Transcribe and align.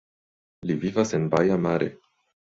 Li 0.69 0.77
vivas 0.85 1.13
en 1.17 1.27
Baia 1.33 1.59
Mare. 1.67 1.91